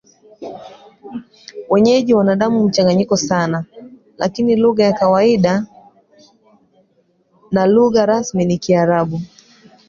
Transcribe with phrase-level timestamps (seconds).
[1.69, 3.65] Wenyeji wana damu mchanganyiko sana,
[4.17, 5.65] lakini lugha ya kawaida
[7.51, 9.21] na lugha rasmi ni Kiarabu.